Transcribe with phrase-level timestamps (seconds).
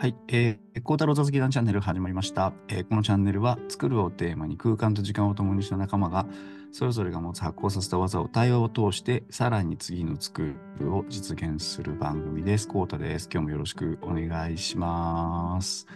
[0.00, 6.24] はい、えー、孝太郎座席団チャンネル始まりました、えーこのチャンネルは作るをテーマに空間と時間を共にした仲間が
[6.72, 12.66] それぞれが持つ発行させた技を対話を通してさらに次の作るを実現する番組です。
[12.66, 13.28] 孝太です。
[13.30, 15.86] 今日もよろしくお願いします。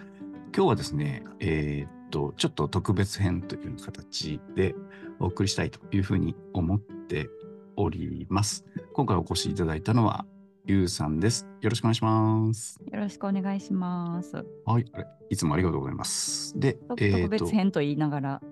[0.54, 4.74] 今日はですね、えーっと、ちょっと特別編という形で
[5.18, 7.30] お送りしたいというふうに思って
[7.76, 8.66] おります。
[8.92, 10.26] 今回お越しいただいたのは
[10.66, 11.46] ゆうさんです。
[11.60, 12.80] よろしくお願いします。
[12.90, 14.36] よろしくお願いします。
[14.64, 16.58] はい、あれいつもありがとうございます。
[16.58, 18.42] で、特別編と言いながら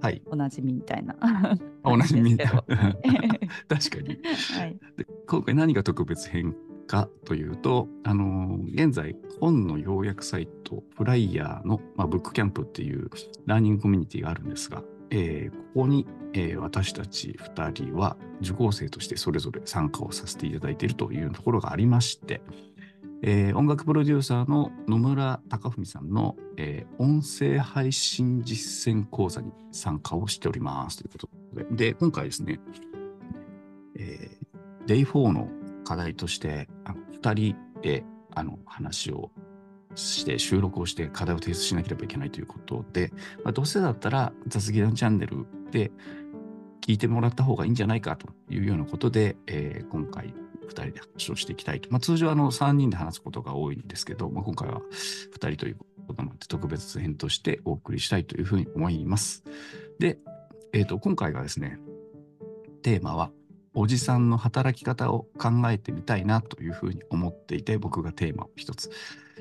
[0.00, 1.14] はい、おなじみみたいな。
[1.20, 4.18] あ同じみんな 感確かじに
[4.58, 4.78] はい。
[4.96, 5.06] で。
[5.26, 13.10] 今回何が特別編かというと、あのー現在、本の要約サイト、フライヤーの、まあ、ブックキャンプっていう
[13.44, 22.40] ラーニングコミュニティがあるんですが、えーここに、えー私たち2人は受講生としてそれぞれ参加をさせていただいているというところがありまして、
[23.22, 32.60] えー音楽プロデューサーの野村貴文さんの、えー音声配信実践講座に参加をしておりますということで、で今回ですね、
[33.98, 35.48] えー、Day4 の
[35.84, 38.04] 課題として、あの2人で
[38.34, 39.30] あの話を
[39.94, 43.12] して収録をして課題を提出しなければいけないということで、
[43.44, 45.90] まあ、どうせだったら雑技団チャンネルで
[46.80, 50.34] 聞いてもらった方がいいんじゃないかというようなことで、えー今回
[50.68, 51.90] 2人で話をしていきたいと。
[51.90, 54.80] まあ、通常あの3人で話すことが多いんですけど、まあ、今回は
[55.34, 59.42] 2人ということなので特別編としてお送りしたいというふうに思います。
[59.98, 60.18] で、
[60.72, 61.78] えー、と今回がですね、
[62.82, 63.30] テーマは
[63.74, 68.90] おじさんの働き方を考えてみたいなというふうに思っていて、僕がテーマを一つ、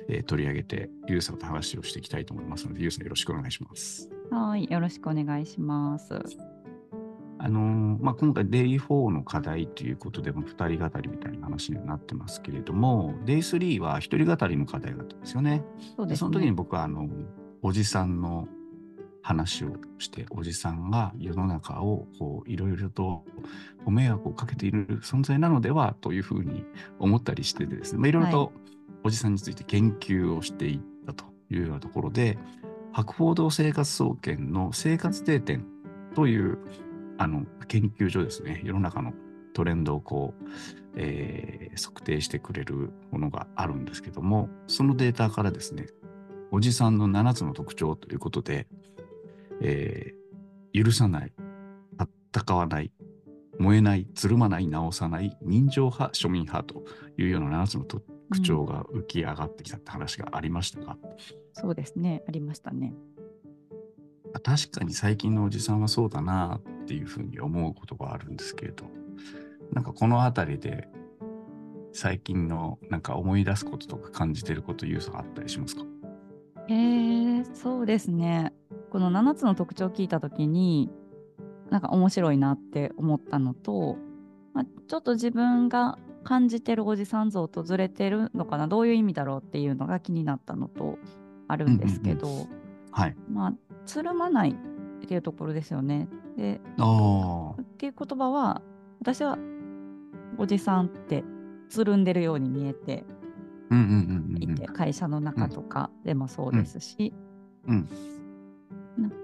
[0.10, 4.10] えー取り上げて、ゆうさんと話をしていきたいと思いますので、ゆうさんよろしくお願いします。
[4.32, 4.68] はい。
[4.70, 6.14] よろしくお願いします。
[7.40, 15.64] あのーまあ、今回 Day4 の課題ということでも2人語りみたいな話にはなってますけれども、Day3 は1人語りの課題だったんですよね。
[15.96, 16.52] そうですでその時にね。
[16.54, 17.08] 僕はあの
[17.62, 18.48] おじさんの
[19.28, 23.26] 話をしておじさんが世の中をこういろいろと
[23.84, 26.64] ご迷惑をかけている存在なのではというふうに
[26.98, 28.54] 思ったりしててですね、まあ、いろいろと
[29.04, 32.38] おじさんについて研究をしていったというようなところで
[32.92, 35.66] 博報堂生活総研の生活定点
[36.16, 36.58] という
[37.18, 38.62] あの研究所ですね。
[38.64, 39.14] 世の中の
[39.54, 40.46] トレンドをこう、
[40.96, 45.86] えー測定してくれるものがあるんですけどもそのデータからですね
[46.50, 48.68] おじさんの7つの特徴ということで、
[49.62, 50.18] えー
[50.74, 51.34] 許さない、
[52.36, 52.92] 戦わない、
[53.58, 56.84] 燃えない、つるまない、直さない、人情派、庶民派と
[57.18, 57.84] いうような7つの
[58.30, 60.98] 特徴が浮き上がってきたって話がありましたが、
[61.54, 62.24] そうですね。
[62.28, 62.94] ありましたね。
[64.44, 68.86] 確かに最近のおじさんはそうだなっていうふうに思うことがあるんですけれど、
[69.72, 70.88] なんかこのあたりで
[71.94, 75.84] 最近のなんか思い出すこととか感じてること、ユースがあったりしますか？
[76.68, 76.76] へ
[77.40, 78.54] え、そうですね。
[78.92, 80.92] この7つの特徴を聞いたときに、
[81.70, 83.98] なんか面白いなって思ったのと、
[84.54, 90.98] まあ、ちょっと自分が感じてるおじさん像とずれてるのかな、どういう意味だろうっていうのが気になったのと
[91.48, 92.48] あるんですけど、
[92.92, 93.16] はい。
[93.32, 93.54] まあ、
[93.86, 94.54] つるまないっ
[95.08, 96.10] ていうところですよね。
[96.36, 96.60] で、っ
[97.78, 98.62] ていう言葉は、
[99.00, 99.38] 私は
[100.38, 101.24] おじさんって
[101.70, 103.06] つるんでるように見えて
[103.70, 103.94] うんうんうんう
[104.32, 104.44] んうん。
[104.44, 107.14] いて、会社の中とかでもそうですし、
[107.70, 107.88] うん。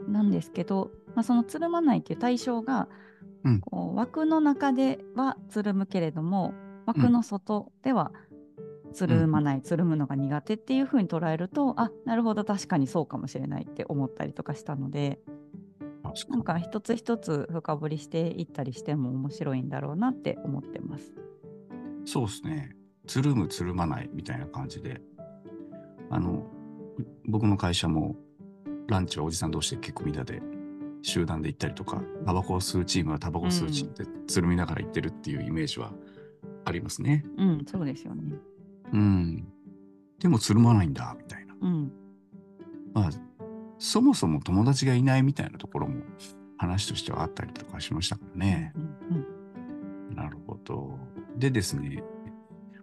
[0.07, 2.87] ななんですけど、まあ、そのつるまないっていう対象が、
[3.43, 3.59] うん。
[3.59, 6.53] こう枠の中ではつるむけれども
[6.85, 8.11] 枠の外では
[8.93, 15.19] つるまない、つるむのが苦手っていうふうに捉えるとあなるほど確かにそうかもしれないって思ったりとかしたので
[16.03, 21.11] 確なんか一つ一つ深掘りしていったりしても面白いんだろうなって思ってます。
[22.05, 22.75] そうですね。
[23.07, 25.01] つるむつるまないみたいな感じで。
[26.09, 26.45] あの、
[27.25, 28.15] 僕の会社も
[28.87, 30.41] ランチはおじさん同士で結構みんなで
[31.01, 35.91] 集団で行ったりとか、タバコを吸うチームはタバコを吸うチームでつるみながら行ってるっていうイメージは
[36.65, 37.23] ありますね。
[37.37, 38.23] うん、そうですよね。
[38.91, 39.47] うん。
[40.19, 41.55] でもつるまないんだ、みたいな。
[41.61, 41.91] うん、
[42.93, 43.09] まあ、
[43.77, 46.03] そもそも友達がいないみたいなところも
[46.57, 48.73] 話としてはあったりとかしましたからね。
[48.75, 49.25] うんうん
[50.15, 50.97] なるほど。
[51.37, 52.03] でですね、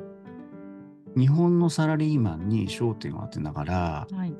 [1.17, 4.33] 日本のサラリーマンに焦点を当てながら、はい、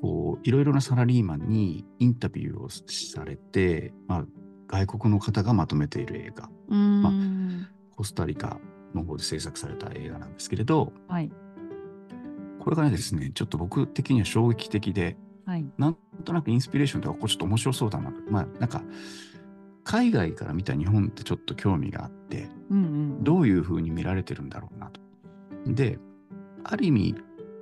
[0.00, 4.24] こういろいろなサラリーマンにインタビューをされて、まあ、
[4.68, 7.12] 外国の方がまとめている映画、まあ、
[7.96, 8.58] コスタリカ
[8.94, 11.30] の方で制作された映画なんですけれど、はい、
[12.60, 18.82] これがねですねちょっと僕的には衝撃的で、はい、なんとなくインスピレーションとかこうちょっと面白そうだなまあなんか
[19.90, 22.80] 海外から見た日本ってちょっと興味があって、うんう
[23.18, 25.00] ん、どういうふうに見られてるんだろうなと。
[25.66, 25.98] で
[26.62, 27.14] ある意味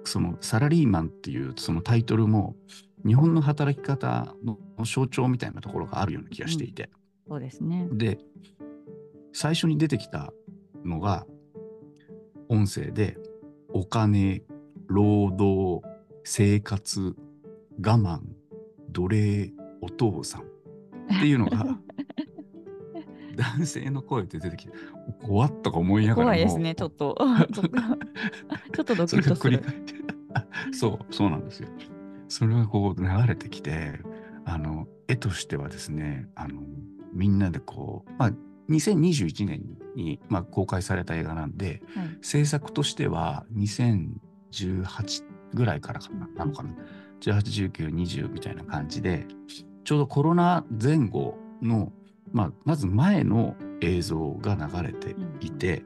[0.05, 2.55] そのサラリーマンっていうそのタイトルも
[3.07, 6.91] 日本の働き方の象徴みたいなところがあるような気がしていて、
[7.29, 7.89] うん、そうですね。
[7.93, 8.19] で
[9.33, 10.31] 最初に出てきた
[10.85, 11.27] のが
[12.51, 13.17] 音声で
[13.73, 14.43] お金
[14.87, 15.81] 労働
[16.25, 17.17] 生活
[17.83, 18.21] 我慢
[18.91, 19.51] 奴隷
[19.81, 20.45] お父さんっ
[21.21, 21.79] ていうのが
[23.38, 24.73] 男性の声で出てきて
[25.23, 27.17] 怖っとか思いながら怖いですねちょっと。
[27.55, 29.62] ちょっとドキッとする。
[30.73, 31.69] そうそうなんですよ。
[32.29, 34.00] それがこう流れてきて
[34.44, 36.61] あの絵としてはですねあの
[37.12, 38.32] みんなでこう、まあ、
[38.69, 39.62] 2021年
[39.94, 45.25] に、まあ、公開された映画なんで、はい、制作としては2018
[45.55, 46.70] ぐらいからかななのかな。
[47.20, 49.26] 181920みたいな感じで
[49.85, 51.93] ちょうどコロナ前後の、
[52.33, 55.85] まあ、まず前の映像が流れていて、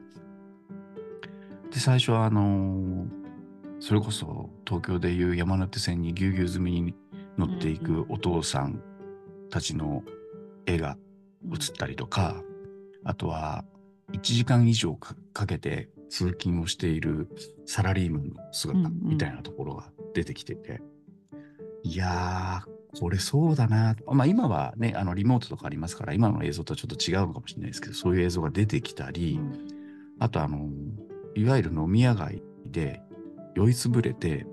[1.63, 3.07] うん、で最初はあのー、
[3.79, 6.95] それこそ東京でいう山手線にぎゅうぎゅう積みに
[7.37, 8.81] 乗っていくお父さん
[9.49, 10.03] たちの
[10.65, 10.97] 絵が
[11.51, 12.41] 映ったりとか、
[13.03, 13.65] あとは
[14.11, 15.15] 1時間以上か
[15.45, 17.27] けて通勤をしている
[17.65, 20.81] サラリーマンの姿みたいなところが出てきてて、
[21.31, 23.95] うんうん、いやーこれそうだな。
[24.05, 29.67] まあ今はねあのリモートとかありますから今の映像とはちょっと違うのかもしれないですけどそういう映像が出てきたり、うん、
[30.19, 30.69] あとあの
[31.35, 33.01] いわゆる飲み屋街で
[33.55, 34.45] 酔いつぶれて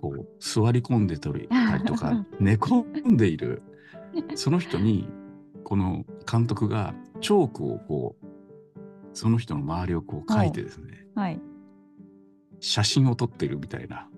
[0.00, 1.48] こう座り込んでたり
[1.84, 3.62] とか 寝込んでいる
[4.34, 5.08] その人に
[5.64, 8.26] この監督がチョークをこう
[9.12, 11.40] その人の周りをこう書いてですね、はい、
[12.60, 14.08] 写真を撮ってるみたいな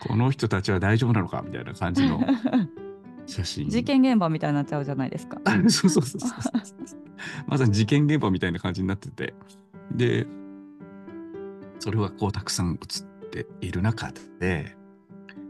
[0.00, 2.20] この人たちは大丈夫なのかみたいな感じの
[3.26, 3.68] 写真。
[3.68, 5.40] 事件現場みたいになっちゃうじゃないですか。
[5.68, 7.00] そうそうそうそう
[7.46, 9.34] まさに事件現場みたいな感じになってて。
[9.92, 10.26] で
[11.80, 14.76] それはこうたくさん写っている中で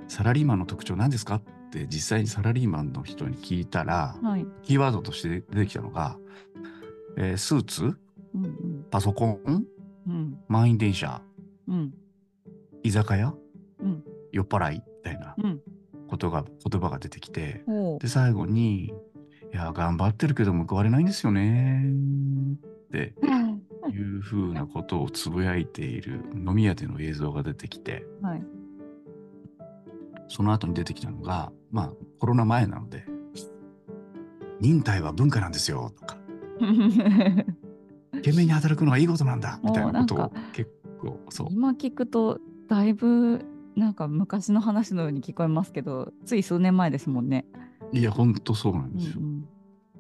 [0.09, 6.17] サラリーマンの特徴何ですかって実際にサラリーマンの人に聞いたら、はい、キーワードとして出てきたのが、
[7.17, 9.67] えー、スーツ、うんうん、パソコン、
[10.07, 11.21] うん、満員電車、
[11.69, 11.95] うん、
[12.83, 13.39] 居酒屋、うん、
[14.33, 15.35] 酔っ払いみたいな
[16.09, 17.65] ことが、言葉が出てきて、
[18.01, 18.93] で最後に
[19.53, 21.85] 「いや頑張ってるけど報われないんですよね」
[22.89, 23.15] って
[23.93, 28.43] いうふうなことをつぶやいている飲み屋での映像が出てきて、はい、
[30.29, 33.05] その後に出てきたのが、まあ、コロナ前なので、
[34.61, 36.19] 忍耐は文化なんですよとか、
[38.13, 41.49] 懸命に働くのはいいことなんだみたいなことを結構そう。
[41.51, 42.39] 今聞くと、
[42.69, 43.45] だいぶ
[43.77, 47.47] なんか昔の話のように聞こえますけど、つい数年前ですもんね。
[47.93, 49.15] いや、ほんとそうなんですよ。
[49.19, 49.49] うんうん、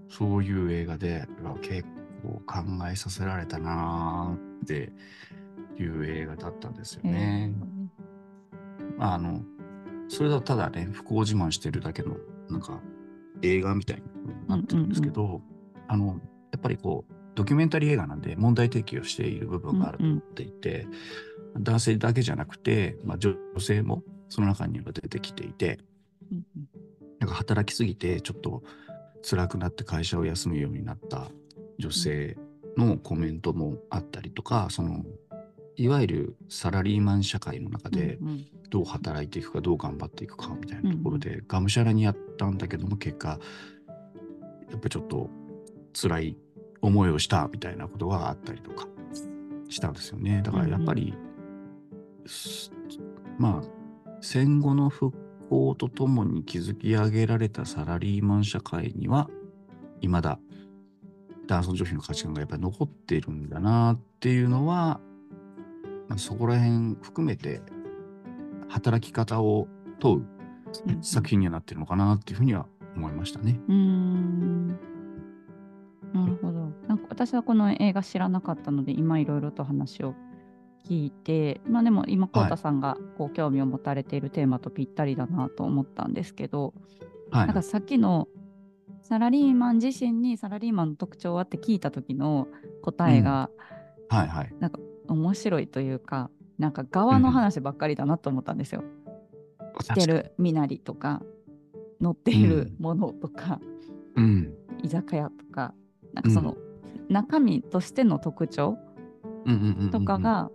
[0.08, 1.26] そういう映画で、
[1.62, 1.84] 結
[2.22, 4.92] 構考えさせられたなって
[5.78, 7.52] いう映画だったんですよね。
[7.54, 9.42] えー、まあ、あの
[10.08, 12.16] それだとただね、不幸自慢してるだけの、
[12.48, 12.80] なんか、
[13.42, 15.42] 映画みたいになってるんですけど、うんうんうん、
[15.86, 16.12] あの、や
[16.58, 20.98] っぱりこう、ドキュメンタリー映画なんで問題提起をしている部分があると思っていて、うんうん、
[21.58, 25.78] 男性だけじゃなくて、まあ、女性もその中には出てきていて、
[26.30, 26.68] うんうん、
[27.18, 28.62] なんか働きすぎてちょっと
[29.28, 31.30] 辛くなって会社を休むようになった
[31.78, 32.38] 女性
[32.76, 35.04] のコメントもあったりとか、その
[35.76, 38.18] いわゆるサラリーマン社会の中で
[38.68, 43.38] どう働いていくかどう頑張っていくかみたいなところで、がむしゃらにやったんだけども結果
[44.70, 45.30] やっぱちょっと
[45.92, 46.36] 辛い
[46.82, 48.86] 思いをしたみたいなことがあったりとか
[49.68, 50.42] したんですよね。
[50.44, 51.14] だからやっぱり、
[53.38, 53.68] まあ
[54.20, 55.16] 戦後の復
[55.48, 59.28] 興とともに築き上げられたサラリーマン社会には
[60.00, 60.38] 未だ
[61.46, 65.00] 男尊女卑の価値観がやっぱり残っているんだなっていうのは
[66.10, 67.62] まあ、そこら辺含めて
[68.68, 69.68] 働き方を
[70.00, 70.24] 問う
[71.02, 73.60] 作品にはなってるのかなっていうふうには思いましたね。
[73.68, 74.68] うん
[76.12, 76.72] なるほど。
[76.88, 80.14] なんか私はこの映画知らなかったので今いろいろと話を
[80.88, 86.74] 聞いて、まあでも今、浩太さんがこう興味を持たれているテーマとぴったりだなと思ったんですけど、
[87.30, 87.46] はい。
[87.46, 88.28] なんかさっきの
[89.02, 92.48] サラリーマン自身にサラリーマンの特徴はって聞いた時の
[92.82, 93.50] 答えが
[94.08, 94.52] はいはい。
[95.08, 98.82] 面白いというか、なんか側の話ばっかりだなと思ったんですよ。
[99.78, 101.22] 着てる身なりとか
[102.00, 103.60] 乗っているものとか、
[104.16, 104.54] うん。
[104.82, 105.74] 居酒屋とか
[106.12, 106.56] なんかその
[107.08, 108.78] 中身としての特徴
[109.46, 109.90] うんうんうんうん。
[109.90, 110.50] とかが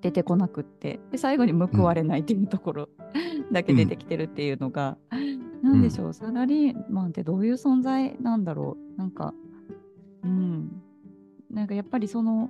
[0.00, 2.88] 出てこなくってで最後に報われないっていうところ
[3.52, 4.96] だけ出てきてるっていうのが、
[5.62, 8.98] なんでしょうサラリーマンってどういう存在なんだろう。
[8.98, 9.34] なんか
[10.22, 10.82] うん。
[11.50, 12.48] なんかやっぱりその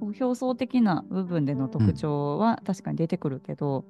[0.00, 3.84] こう表層的な部分での特徴は確かに出てくるけど、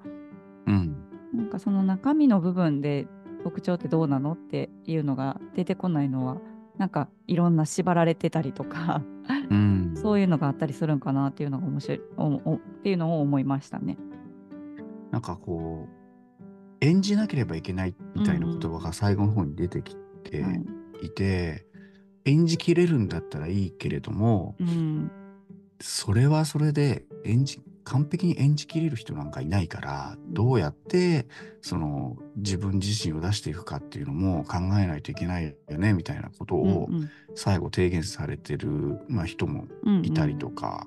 [0.66, 0.96] うん。
[1.32, 3.06] なんかその中身の部分で
[3.42, 6.38] 特徴ってどうなのっていうのが出てこないのは
[6.78, 9.02] なんかいろんな縛られてたりとか
[9.50, 9.94] うん。
[9.96, 13.96] そういうのがあったりするんかなっていうのが面白いおおっていうのを思いましたね。
[15.10, 21.66] なんかこう、演じなければいけないみたいな言葉が最後の方に出てきてはいいて、
[22.24, 25.10] 演じきれるんだったらいいけれども、うん
[25.80, 31.26] それはそれで演じ完璧に演じきれる人なんかいないからどうやって
[31.62, 40.04] その自分自身を出していくかっていうのも考えないといけないよねみたいなことをうん最後提言されてる、まあ、人もうん。
[40.04, 40.86] いたりとか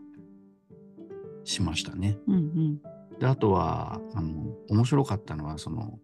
[1.44, 2.18] しましたね。
[2.28, 2.82] うんうん。
[3.20, 6.00] であとはあの面白かったのはその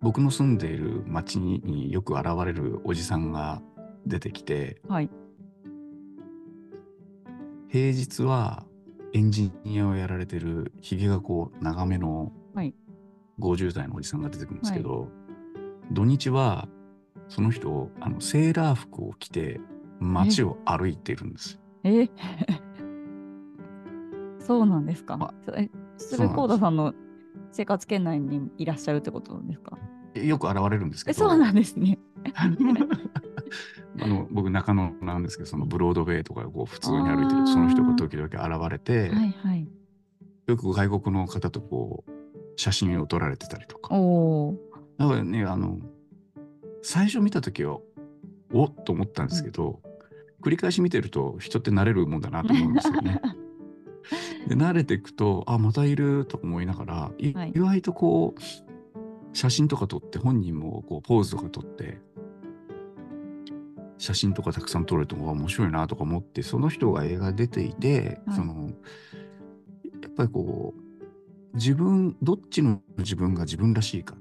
[0.00, 3.62] 僕の住んでいる町によく現れるおじさんが
[4.06, 5.08] 出てきてはい
[7.74, 8.62] 平日は
[9.14, 12.72] エンジニアをやられてるひげがこう長めのはい
[13.40, 15.08] 50代のおじさんが出てくるんですけど、
[15.90, 16.68] 土日は
[17.28, 19.60] その人あのセーラー服を着て
[19.98, 21.58] 街を歩いてるんです。
[21.82, 22.08] え
[24.38, 25.18] そうなんですか？
[25.20, 25.34] あ。
[25.44, 25.50] そ
[26.22, 26.94] れコーダさんの
[27.50, 29.76] 生活圏内にいらっしゃるってことなんですか？
[30.14, 31.98] よく現れるんですけえどそうなんですね。
[34.00, 39.68] あの僕中野なんですけどそのブロードウェイとかをこう普通に歩いてるとその人が時々現れて、はいはい。
[40.46, 42.10] よく外国の方とこう
[42.56, 43.94] 写真を撮られてたりとか。
[44.98, 45.78] だからね、あの、
[46.82, 47.78] 最初見たときは、
[48.52, 49.80] おっと思ったんですけど、
[50.42, 53.20] 繰り返し見てると人って慣れるもんだなと思うんですよね。
[54.46, 61.98] で、慣れていくと、あ、またいると思いながら、いはい意外とこう、写真とか撮って、本人もこうポーズとか撮って、
[64.04, 68.36] 写真とかたくさん撮るとあ面白いなとか思って、その人が映画出ていて、はい。
[68.36, 68.70] その、
[70.02, 74.14] やっぱりこう、自分、どっちの自分が自分らしいか、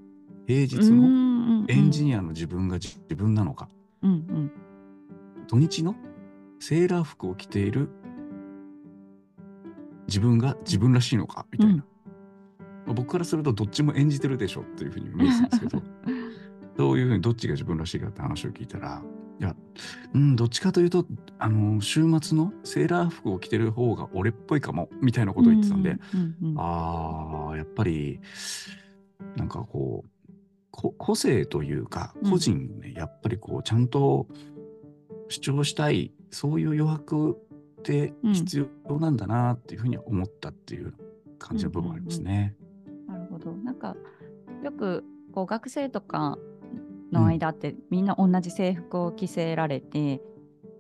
[0.48, 3.68] 平日のエンジニニアの自分が自分なのか、
[4.04, 4.08] ア。
[4.08, 4.52] うんうん。
[5.50, 5.96] 土日の
[6.62, 7.90] セーラー服を着ている
[10.08, 11.84] 自分が自分らしいのかみたいな、ま
[12.92, 15.84] あ僕からするとどっちも演じてるでしょっていうふうに見えてたんですけど。
[16.76, 19.04] どういうふうにどっちが自分らしいかって話を聞いたら
[19.40, 19.56] いや
[20.14, 21.06] うんどっちかというと
[21.40, 28.20] あの週末のセーラー服を着てる方が俺っぽいかもみたいなことを言ってたんで、うんうんうんああやっぱり
[29.36, 30.10] なんかこう
[30.72, 34.28] こ個性というかうん個人をね、やっぱりこうちゃんと
[35.30, 37.38] 主張したいそういう余白
[37.80, 40.94] ってうん必要なんだなっていうふうに思ったっていう
[41.40, 42.56] 感じの部分がありますね。
[43.08, 43.52] なるほど。
[43.52, 43.96] なんか
[44.64, 46.38] よくこう学生とか
[47.14, 50.22] の間って、みんな同じ制服を着せられて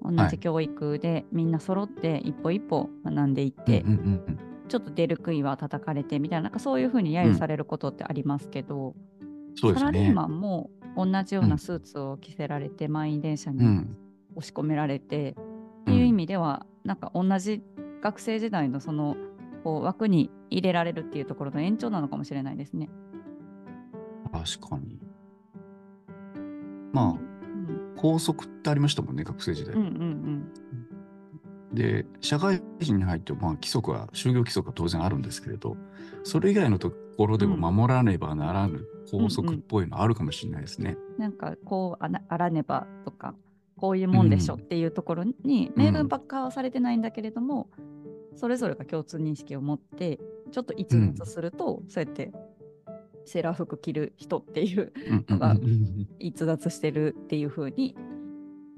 [0.01, 3.85] 同はいじ教育でみんな揃って一歩一歩学んでいって、
[4.67, 8.95] ちょっと出る杭は叩かれてみたいななんかそういうふうに揶揄されることってありますけど、
[9.55, 9.91] そうですね。
[9.91, 13.97] サラリーマンも同じようなスーツを着せられて、満員電車にうん
[14.35, 15.35] 押し込められて、
[15.81, 17.61] っていう意味ではなんか同じ
[18.01, 19.15] 学生時代のその
[19.63, 22.89] こう枠に入れられるっていうところの延長なのかもしれないですね。
[24.31, 24.99] 確かに。
[26.93, 27.17] まうん。
[27.17, 27.33] あ
[27.97, 29.75] 校則ってありましたもんね学生時代。
[29.75, 30.53] うんうん
[31.73, 35.75] で社会人に入ってまあ規則は就業規則は当然あるんですけれど
[36.23, 40.97] それ以外のところでも守らねばならぬ法則っぽいのあるかもしれないですね。
[41.15, 43.33] うん、なんかこうあなあらねばとか
[43.77, 47.69] こういうもんでしょっていうところに明文化はされてないんだけれども、
[48.35, 50.19] それぞれが共通認識を持って
[50.51, 52.31] ちょっと逸脱すると、そうやって
[53.25, 57.95] セーラー服着る人っていううんうんうんうん逸脱してるっていう風に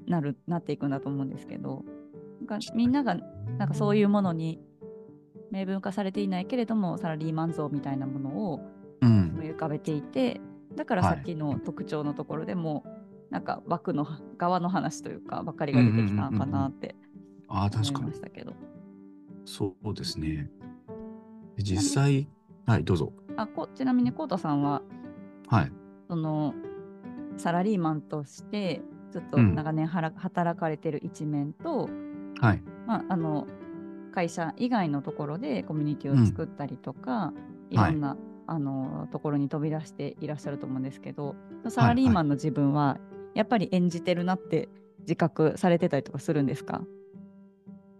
[0.06, 1.84] なるなっていくんだと思うんですけど
[2.46, 3.16] なんかみんなが
[3.58, 4.60] なんかそういうものに
[5.50, 8.60] 明文化されていないけれどもサラリーマン像みたいなものを
[9.00, 10.40] うん思い浮かべていて
[10.74, 12.84] だからはいさっきの特徴のところでも、
[13.30, 16.94] なんか枠の側の話というかばっかりが出てきたのかなって
[17.48, 18.20] ああ、確思いまし。
[18.20, 18.52] たけど。
[19.44, 20.50] そうですね。
[21.56, 22.28] で実際、
[22.66, 23.12] はい、どうぞ。
[23.36, 24.82] あこちなみにコウタさんは
[25.48, 25.72] はい。
[26.08, 26.54] その
[27.36, 29.54] サラリーマンとしてずっとうん。
[29.54, 31.88] 長年はら働かれてる一面と、
[32.40, 32.62] はい。
[32.86, 33.46] まあ、あの
[34.12, 37.32] 会社以外のところでコミュニティを作ったりとか、
[37.70, 37.76] い。
[37.76, 38.16] ろんな、
[38.46, 41.34] あのところに飛び出していらっしゃると思うんですけど
[41.68, 42.98] サラリーマンの自分は
[43.34, 44.68] やっぱり演じてるなって
[45.00, 46.80] 自覚されてたりとかするんですか？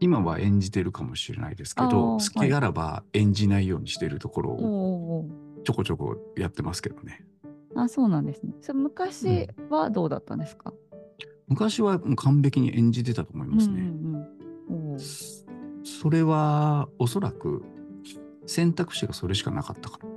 [0.00, 7.24] 今は演じてるかもしれないですけど、好きあらば演じないようにしてるところおをおちょこちょこやってますけどね。
[7.74, 8.54] あそうなんですね。
[8.60, 10.72] それ昔はどうだったんですか、
[11.48, 13.80] 昔はもう完璧に演じてたと思いますね。
[13.80, 14.28] うん
[14.68, 17.64] うんうん、それはおそらく
[18.46, 20.08] 選択肢がそれしかなかったから。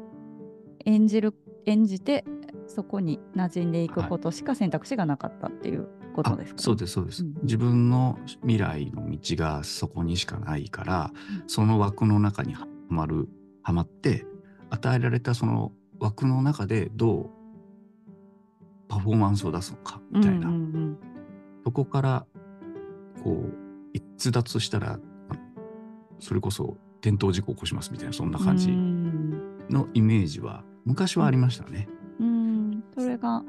[0.86, 1.34] 演じる
[1.66, 2.26] 演じて
[2.68, 7.34] そこに馴染んでいくことしか選択肢がなかったっていうことですか、ねそうですそうです、うん。
[7.44, 11.12] 自分の未来の道がそこにしかないから、
[11.42, 11.50] うん。
[11.50, 13.30] その枠の中にはまる
[13.64, 14.26] はまって
[14.70, 17.30] 与えられたその枠の中でどう
[18.88, 20.98] パフォーマンスを出すのかみたいな、うんうん
[21.66, 22.26] そこから
[23.22, 23.54] こう
[23.94, 24.98] 逸脱したら
[26.20, 29.68] それこそ転倒事故を起こしますみたいなそんなうん、感じうん。
[29.70, 31.88] のイメージは昔はありましたね。
[32.20, 32.84] うん。
[32.98, 33.44] それが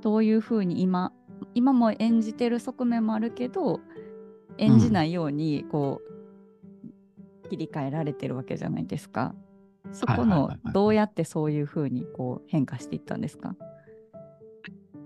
[0.00, 1.12] どういうふうに今
[1.54, 3.80] 今も演じてる側面もあるけど
[4.58, 6.00] 演じないようにこ
[7.44, 9.34] う、切り替えられてるわけじゃないですか。
[9.92, 13.56] そこのどうやってそういうふうにこう変化していったんですか、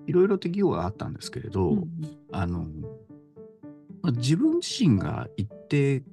[0.07, 1.89] いろいろ適用があったんですけれど、うん
[2.31, 2.67] あの、
[4.03, 6.05] まあ自分自身が一定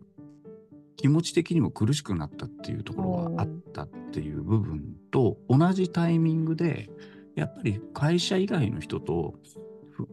[0.96, 6.90] 気持ち的にも苦しくなったっていうところがあったっていう部分と同じタイミングで
[7.36, 9.60] やっぱり会社以外の人とふ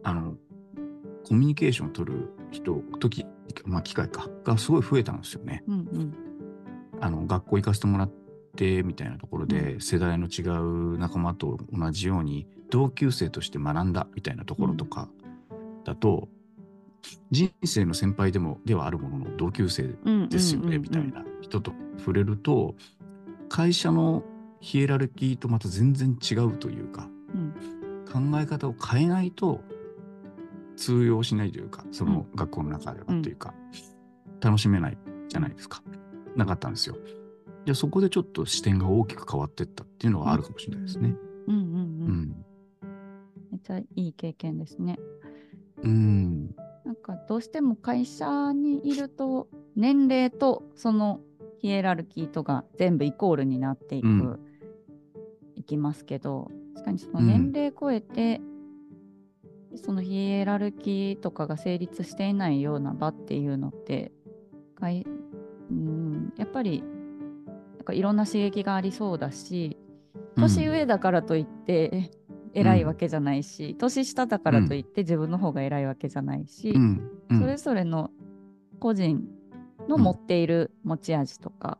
[0.03, 0.35] あの
[1.23, 3.25] コミュニケーションを取る人時、
[3.65, 5.63] まあ、機会かがすごい増えたんですよね。
[5.67, 6.13] うんうん。
[6.99, 8.11] あの学校行かせてもらっ
[8.55, 15.09] てみたいなところで、う世代の違う仲間と同じように同級生として学んだみたいなところとか
[15.83, 16.27] だと、
[17.31, 20.81] 人生の先輩でもではあるものの同級生うんですよね、うんうんうん。
[20.81, 22.75] みたいな人と触れると
[23.49, 24.23] 会社の
[24.59, 27.53] ヒエラルキーとまた全然違うというかうん。
[28.11, 29.61] 考え方を変えないと
[30.75, 33.53] 通用しないというかその学校の中ではというか、
[34.39, 35.81] 楽しめないじゃないですか。
[36.35, 36.97] なかったんですよ。
[37.65, 41.15] でそこでちょっと視点が大きく変わっていったっていうのはあるかもしれないですね。
[41.47, 42.45] うんうんうんうん。
[43.51, 44.97] めっちゃいい経験ですね。
[45.83, 46.55] うん。
[46.85, 51.19] なんかどうしても会社にいると年齢とその
[51.59, 54.39] ヒエラルキーとが全部イコールになっていく、うん
[55.61, 58.41] いきますけど確かにその年齢超えて、
[59.75, 64.11] そのヒエラルキーとかが成立していないような場っていうのって
[64.75, 65.05] かい
[65.69, 66.83] うんやっぱり
[67.77, 69.77] なんかいろんな刺激がありそうだし
[70.35, 72.11] 年上だからといって、
[72.53, 77.09] 偉いわけじゃないし、年下だからといって自分の方が偉いわけじゃないし、うん。
[77.29, 77.39] うん。
[77.39, 78.11] それぞれの
[78.79, 79.23] 個人
[79.87, 81.77] の持っている持ち味とか、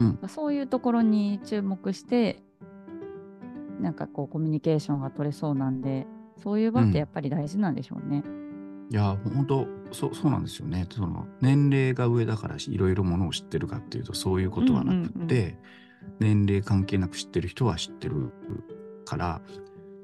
[0.00, 2.40] うんそういうところに注目して
[3.80, 6.06] なんかこうコミュニケーションが取れそうなんで
[6.42, 8.22] そういう場ってやっぱり大事なんでしょうね。
[8.90, 10.86] いや、本当そう、そうなんですよね。
[10.90, 15.56] その年齢が上だからいろいろものを知ってるかっていうと、そういうことはなくって、うん
[16.20, 18.32] 年齢関係なく知ってる人は知ってる
[19.04, 19.40] から、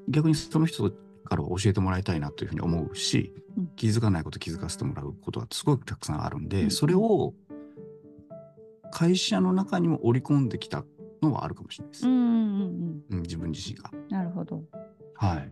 [0.07, 0.91] 逆にその人
[1.23, 7.33] からは教えてもらいたいなというふうに思うし、うん気づかないこと気づかせてもらうことはすごくたくさんあるんで、うんそれを
[8.91, 10.85] 会社の中にも織り込んできた
[11.21, 12.07] のはあるかもしれないです。
[12.07, 13.91] うんうんうんうん自分自身が。
[14.09, 14.63] なるほど。
[15.15, 15.51] はい。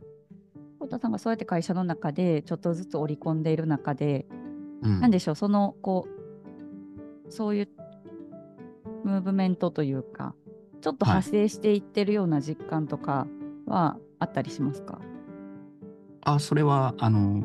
[0.84, 4.26] 太田さんがそうやって会社の中でちょっとずつ織り込んでいる中で、
[4.82, 6.08] うんなんでしょうそのこ
[7.28, 7.69] うそういう
[9.06, 10.36] ムーブメントというか
[10.82, 13.28] ちょっと派生していってるような実感とか
[13.65, 15.00] はあったりしますか、
[16.26, 17.43] あ、それは、あの、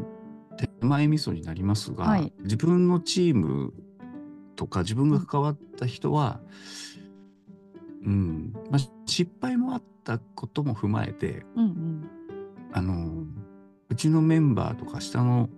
[0.57, 3.72] 手前味噌になりますが、はい自分のチーム
[4.57, 6.40] とか自分が関わった人は、
[8.05, 12.11] うん、まあ、失敗もあったことも踏まえて、うんうん
[12.72, 13.17] あの、
[13.98, 15.50] ちのメンバーとか下の、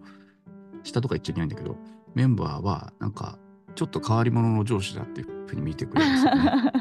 [0.83, 1.76] 下とか言っちゃいけないんだけど、
[2.14, 3.38] メンバーは、なんか、
[3.76, 6.72] ちょっと変わり者の上司だっていうふうに見てくれるんですよね。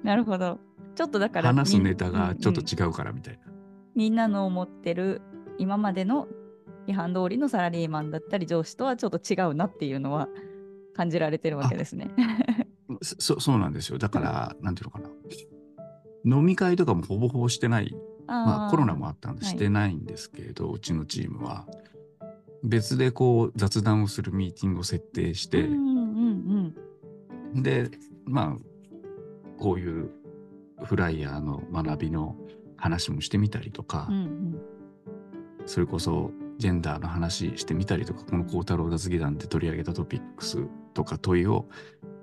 [0.02, 0.58] なるほど。
[0.94, 3.52] ちょっとだから話すネタがちょっとうんうん違うからみたいな。
[3.94, 5.22] みんなの思ってる
[5.58, 6.28] 今までの
[6.86, 10.28] 違反通りのサラリーマンだったり上司とはちょっと違うなっていうのは
[10.94, 12.10] 感じられてるわけですね。
[13.02, 13.98] そそうなんですよ。
[13.98, 15.08] だから、なんていうのかな。
[16.24, 17.94] 飲み会とかもほぼほぼしてない
[18.26, 21.66] まあ、コロナもあったんではいしてないんですけれど、うちのチームは。
[22.62, 26.74] 別でこう雑談をするミーティングを設定して、うんうん
[27.54, 27.88] うんで
[28.24, 30.10] まあこういう
[30.82, 32.36] フライヤーの学びの
[32.76, 34.60] 話もしてみたりとか、うんうん。
[35.66, 41.68] それこそジェンダーの話してみたりとかこの孝太郎雑技団で取り上げたトピックスとか問いを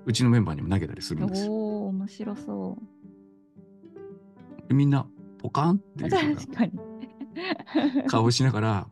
[0.04, 1.52] うちのメンバーにも投げたりするんですよ。
[1.86, 2.78] 面白そ
[4.68, 5.06] でみんな
[5.42, 6.08] ポカンってう。
[6.08, 8.06] いう。
[8.08, 8.88] 顔をしながら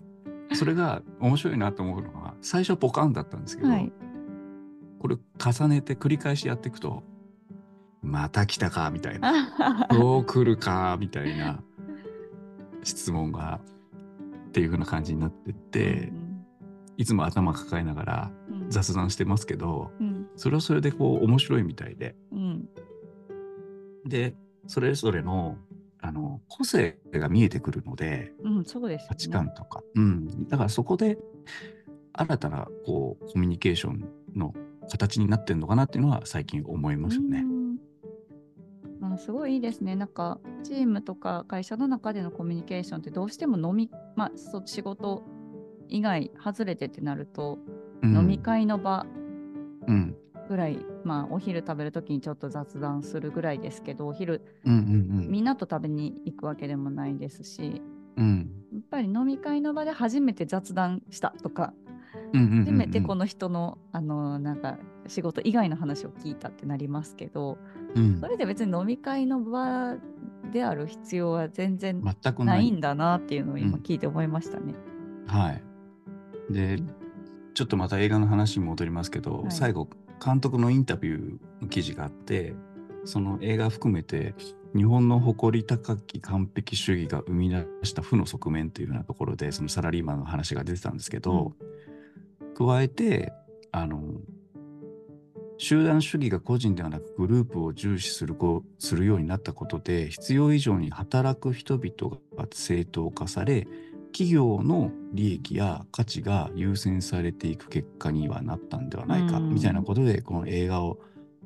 [0.54, 3.92] それが面白いなと思うのは最初はポカンだったんですけど、はい。
[4.98, 7.02] これ重ねて繰り返しやっていくと
[8.02, 11.62] また来たかみたいなあどう来るかみたいな
[12.82, 13.60] 質問が
[14.48, 16.12] っていう風な感じになってって
[16.96, 22.68] いつも頭抱えながらうんうん雑談してますけどうんそれはそれでこう面白いみたいでうん
[24.04, 24.34] で
[24.66, 25.56] それぞれの
[26.02, 29.06] あの個性が見えてくるのでうんそうですよね。
[29.08, 31.18] 価値観とか、うん、だからそこで
[32.12, 34.54] 新たなこうコミュニケーションの
[34.90, 37.44] 形になってるのかなっていうのは最近思いますよね。
[39.14, 39.96] あ、すごいいいですね。
[39.96, 45.22] なんかチームとか会社の中でのコミュニケーションってどうしても飲み、まあ、そ仕事
[45.88, 47.58] 以外外れてってなると、
[48.02, 49.04] うん飲み会の場
[49.86, 50.16] うん
[50.50, 57.80] ぐらい、まあお昼食べるときにちょっと雑談するぐらいですけど、お昼うんうんみんなと食べに行くわけでもないですし、
[58.16, 61.72] うんうんやっぱり飲み会の場で初めて雑談したとか、
[62.32, 67.56] うんうんうんうん初めてこの人のあのなんか仕事以外の話を聞いたってなりますけど、
[67.94, 69.96] うんそれで別に飲み会の場
[70.52, 72.68] である必要は全然全くない。
[72.70, 74.74] んだなっていうのを今うん聞いて思いましたね。
[75.28, 75.62] はい。
[76.52, 76.78] で、
[77.54, 79.88] ちょっとまた映画の話に戻りますけど、はい最後、
[80.24, 82.54] 監督のインタビューの記事があって、
[83.04, 84.34] その映画含めて、
[84.76, 91.54] 日本の誇り高き完璧主義が生み出した負の側面というようなところで、そのサラリーマンの話が出てたんですけど、
[92.56, 93.32] 加えて、
[93.72, 94.02] あの、
[95.62, 98.34] 集団主義が個人ではなくグループを重視する
[98.78, 103.68] するようになったことで必要以上に働く人々が正当化され
[104.12, 109.54] 企業の利益や価値が優先されていく結果にはなったんではないかうん。
[109.54, 110.98] みたいなことでこの映画を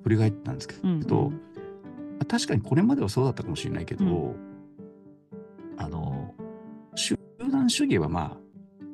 [0.03, 1.41] 振り返ったんですけど、うんうん。
[2.27, 4.37] 確かにこれまではそうだったかもしれないけど、うん。
[5.77, 6.35] あの
[6.95, 7.19] 集
[7.51, 8.39] 団主義はま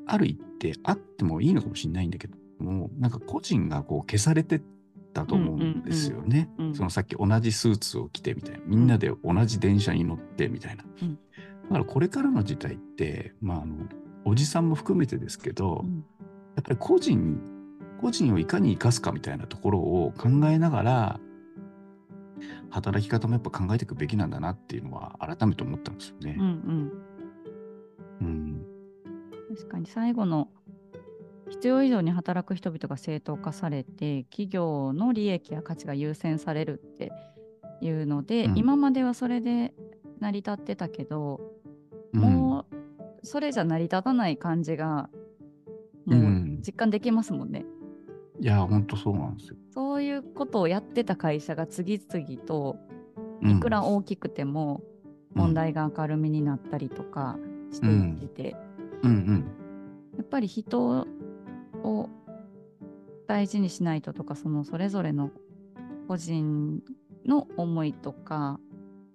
[0.06, 4.62] あある一定あってもいいのかもしれないんだけどもなんか個人がこう消されてっ
[5.12, 6.48] たと思うんですよね。
[6.74, 10.84] そのさっき同じスーツを着てみたいなみんなで同じ電車に乗ってみたいな。
[11.02, 11.18] うん
[11.70, 13.76] だからこれからの時代って、まあ、あの
[14.24, 16.04] おじさんも含めてですけど、うん。
[16.56, 17.40] やっぱり個人
[18.00, 21.20] 個人をいかに生かすかみたいなところを考えながら
[22.70, 26.36] 働き方もやっぱ考えていくべきなんだなっていうのは改めて思ったんですよね。
[26.38, 26.48] うんう。
[26.48, 26.92] ん。
[28.20, 28.66] うん。
[29.54, 30.48] 確かに最後の
[31.50, 37.12] 必要以上に働く人々が正当化されて企業の利益や価値が優先されるって
[37.80, 38.58] いうので、うん。
[38.58, 39.72] 今まではそれで
[40.18, 41.49] 成り立ってたけど、うん
[42.12, 45.10] もうそれじゃ成り立たない感じが
[46.06, 47.64] もううん実感できますもんね。
[48.40, 49.56] いや本当そうなんですよ。
[49.72, 52.76] そういうことをやってた会社が次々と
[53.42, 53.50] うん。
[53.58, 54.82] いくら大きくても
[55.34, 57.38] 問題が明るみになったりとか
[57.70, 58.56] していってて、
[59.02, 59.46] うんうん。
[60.16, 61.06] やっぱり人
[61.82, 62.08] を
[63.26, 65.30] 大事にしないととかそのそれぞれの
[66.08, 66.82] 個人
[67.26, 68.58] の思いとか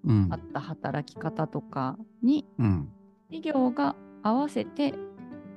[0.06, 0.28] うん。
[0.32, 2.92] あった働き方とかにうん。
[3.30, 4.94] 企業が合わせて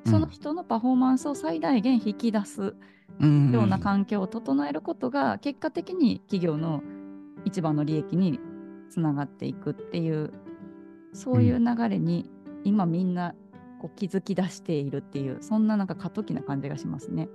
[0.06, 2.74] その人のパフォーマンスを最大限引き出す
[3.20, 3.52] うん。
[3.52, 6.82] ような環境を整えることが結果的に企業の
[7.44, 8.38] 一番の利益に
[8.90, 10.32] つながっていくっていう
[11.12, 12.30] そういう流れに
[12.64, 13.34] 今みんな
[13.80, 17.28] こう気づき出しているっていうそんななんか過渡期な感じがしますね。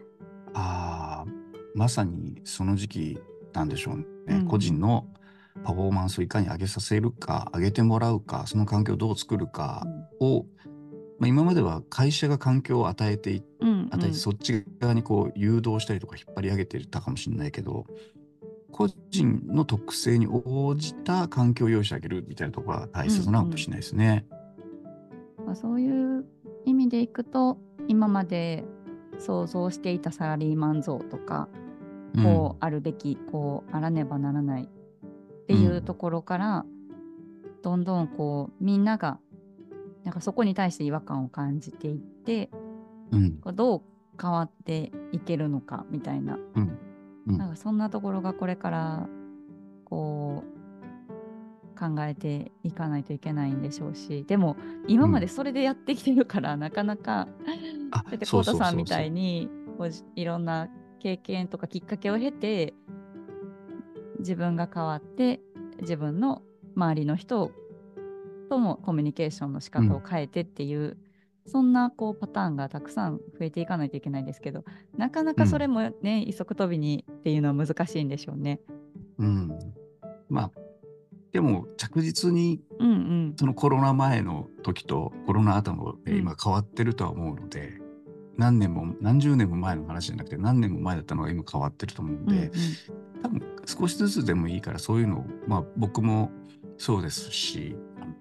[0.54, 1.32] ああ
[1.74, 3.20] まさにその時期
[3.54, 4.48] なんでしょうね、うん。
[4.48, 5.08] 個人の
[5.64, 9.86] パフォーマンスをいかに上げさせるか上げてもらうかその環境をどう作るか
[10.20, 10.46] を、
[11.20, 13.90] まあ、今までは会社が環境を与えていうんうん。
[13.92, 17.86] 与えてそっち側にこう誘導したりとか引っ張り上げてたかもしれないけど
[18.72, 24.26] 個人の特性に応じた環境を用意してあげるみたいなところが大切なのかもしれないですね。
[25.46, 26.26] まあ、そういう
[26.66, 28.64] 意味でいくと今まで
[29.20, 31.50] 想像していたサラリーマン像とか
[32.22, 34.70] こうあるべき、こうあらねばならない
[35.44, 36.66] っていうところから、
[37.62, 39.20] どんどんこうみんなが
[40.04, 42.50] なんかそこに対して違和感を感じていって
[43.12, 43.56] うん。
[43.56, 43.82] どう
[44.22, 46.80] 変わっていけるのかみたいな,、うん。
[47.28, 47.38] うん。
[47.38, 49.08] なんかそんなところがこれから
[49.86, 54.56] こう考えていかないといけないんでしょうしでも
[54.88, 57.28] 今までそれでやってきてるから、なかなか
[57.92, 62.74] あだってコートさんみたいにこうじいろんな経験とかきっかけを経て
[64.24, 65.40] 自分が変わって
[65.82, 66.42] 自分の
[66.76, 67.52] 周りの人
[68.50, 70.98] とのコミュニケーションの仕方を変えてっていう、
[71.46, 74.64] そんなこうパターンがたくさん増えていかないといけないんですけど
[74.98, 78.60] なかなかそれもね、一足飛びにっていうのは難しいんでしょうね。
[79.20, 79.60] うん。
[80.30, 80.52] まあ、
[81.32, 87.82] でも着実にうんうんそのコロナ前の時とコロナ後のでうん今変わってるとは思うので、
[88.38, 92.52] 何年も何十年も前の話じゃなくて何年も前だったのが今変わってると思うんうんうんで、
[93.24, 96.30] 多分少しずつでもいいからそういうのをまあ僕も
[96.78, 97.76] そうですし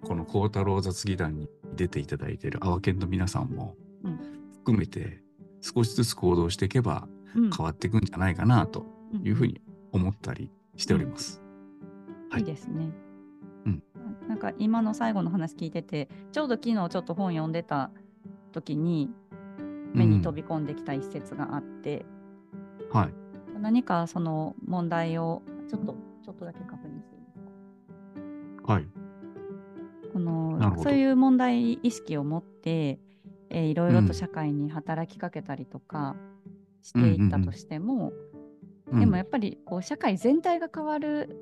[0.05, 4.19] この孝太郎雑技団に出ていただいている阿波県の皆さんもうん。
[4.53, 5.21] 含めて
[5.61, 7.51] 少しずつ行動していけばうん。
[7.51, 9.27] 変わっていくんじゃないかなとうん。
[9.27, 9.61] いうふうに
[9.93, 11.43] 思ったりしております。
[12.31, 12.41] はい。
[12.41, 12.91] いいですね。
[13.67, 13.83] うん。
[14.29, 17.91] なんか今の最後の話聞いててちょうど昨日ちょっと本読んでた
[18.53, 19.11] 時に
[19.95, 22.05] 目に飛び込んできた一節があって、
[22.93, 23.22] はい。
[23.63, 25.95] 何かその問題をちょっと
[26.25, 28.73] ちょっとだけ確認していいですか？
[28.73, 28.87] はい。
[30.13, 32.99] このそういう問題意識を持って、
[33.49, 36.17] えーいろいろうんと社会に働きかけたりとか
[36.83, 38.13] していったとしても、
[38.91, 41.35] うんでもやっぱりこう社会全体が変わる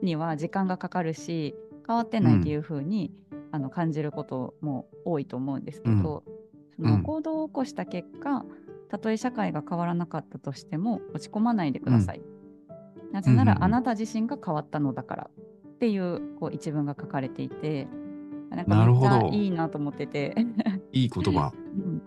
[0.00, 1.56] には時間がかかるし
[1.88, 3.10] 変わってないっていうふうに、
[3.50, 6.22] あの感じることも多いと思うんですけど、
[6.78, 7.02] そのうん。
[7.02, 8.44] 行動を起こした結果
[8.94, 12.22] たとえ社会が変わらなかったとしても落ち込まないでください。
[13.12, 13.58] なぜなうんうんうん。
[13.58, 17.88] らあなた自身が変わったのだからっていうこう一文が書かれていて
[18.50, 20.36] なんかめっちゃいいなと思ってて、
[20.92, 21.52] いい言葉。
[21.52, 22.02] うん。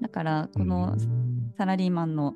[0.00, 0.94] だからこの
[1.56, 2.34] サラリーマンの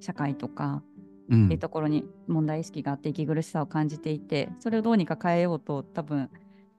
[0.00, 0.82] 社会とか
[1.30, 1.44] うん。
[1.44, 6.28] っていうところに問題意識があって息苦しさを感じていてそれをどうにか変えようと多分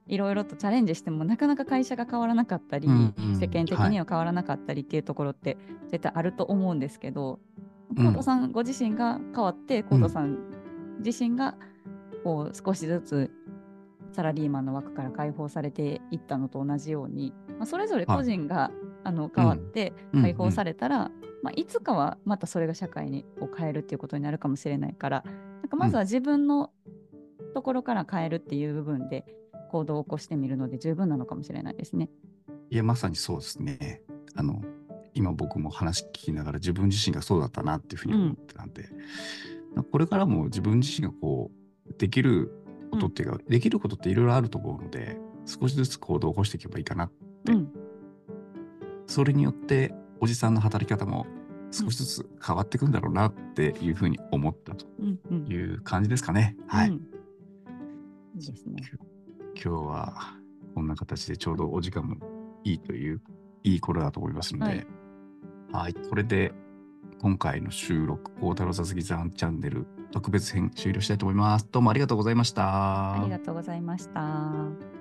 [0.08, 3.36] いろいろとチャレンジしてもなかなか会社が変わらなかったり、うんうん。
[3.40, 5.56] 世間的には変わらなかったりっていうところって
[5.88, 7.40] 絶対あると思うんですけど、
[7.96, 8.04] うん。
[8.06, 10.38] コートさんご自身が変わってコートさん
[11.04, 11.56] 自身が
[12.24, 13.30] こう少しずつ
[14.12, 18.70] サラリーマンの枠から解放されていったのと同じように、まあ、それぞれ個人が、
[19.04, 20.22] あの変わってうん。
[20.22, 21.10] 解放されたら、
[21.42, 25.24] まあ、いつかはまたそれが社会にを変えるっていうことになるかもしれないから
[25.62, 26.70] なんかまずは自分の
[27.54, 29.24] ところから変えるっていう部分で
[29.66, 32.08] 行動を起こしてみるので十分なのかもしれないですね。
[32.70, 34.02] いや、まさにそうですね。
[34.34, 34.62] あの、
[35.14, 38.88] 今僕も話聞きながら自分自身がそうだったなっていうふうに思ってたんで、
[39.90, 41.50] これからも自分自身がこ
[41.88, 42.50] う、できる
[42.90, 47.10] ことっていうか、できることっていろいろあると思うので、少しずつ行動を起こしていけばいいかな。
[47.44, 47.72] でうん、
[49.06, 51.26] それによって、おじさんの働き方も
[51.70, 55.46] 少しずつ変わっていくんだろうなっていうふうに思ったとうん、うん。
[55.46, 56.56] いう感じですかね。
[56.66, 56.88] はい。
[56.88, 57.16] うん
[58.36, 58.82] いいですね。
[59.62, 60.34] 今日は
[60.74, 62.16] こんな形でちょうどお時間も
[62.64, 63.20] いいという、
[63.62, 64.86] いい頃だと思いますので、
[65.72, 66.52] はい、これで
[67.20, 71.66] 今回の収録、孝太郎雑技さんチャンネル特別編終了したいと思います。
[71.72, 73.14] どうもありがとうございました。
[73.14, 74.95] ありがとうございました。